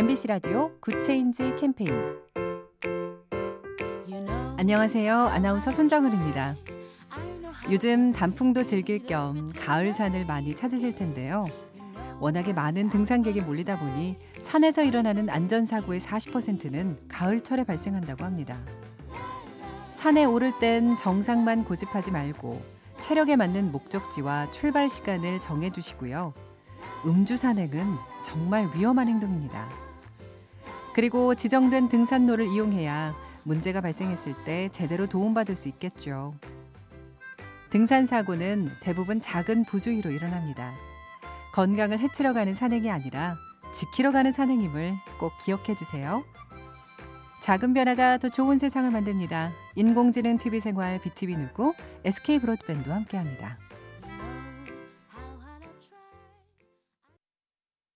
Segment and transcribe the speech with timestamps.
[0.00, 1.92] MBC 라디오 굿 체인지 캠페인
[4.56, 5.14] 안녕하세요.
[5.14, 6.56] 아나운서 손정은입니다.
[7.70, 11.44] 요즘 단풍도 즐길 겸 가을 산을 많이 찾으실 텐데요.
[12.18, 18.58] 워낙에 많은 등산객이 몰리다 보니 산에서 일어나는 안전사고의 40%는 가을철에 발생한다고 합니다.
[19.92, 22.62] 산에 오를 땐 정상만 고집하지 말고
[23.00, 26.32] 체력에 맞는 목적지와 출발 시간을 정해주시고요.
[27.04, 29.89] 음주 산행은 정말 위험한 행동입니다.
[31.00, 36.34] 그리고 지정된 등산로를 이용해야 문제가 발생했을 때 제대로 도움받을 수 있겠죠.
[37.70, 40.74] 등산 사고는 대부분 작은 부주의로 일어납니다.
[41.54, 43.34] 건강을 해치러 가는 산행이 아니라
[43.72, 46.22] 지키러 가는 산행임을 꼭 기억해 주세요.
[47.40, 49.52] 작은 변화가 더 좋은 세상을 만듭니다.
[49.76, 51.72] 인공지능 TV 생활 BTV 누구
[52.04, 53.56] SK 브로드밴드와 함께합니다.